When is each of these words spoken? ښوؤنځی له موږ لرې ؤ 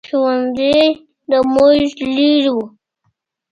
ښوؤنځی 0.09 0.77
له 1.29 1.37
موږ 1.53 1.85
لرې 2.13 2.35
ؤ 2.55 2.57